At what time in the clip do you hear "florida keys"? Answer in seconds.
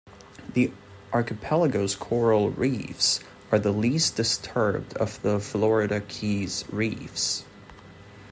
5.39-6.63